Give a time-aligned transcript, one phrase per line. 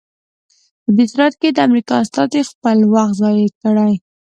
[0.83, 3.93] په دې صورت کې د امریکا استازي خپل وخت ضایع کړی.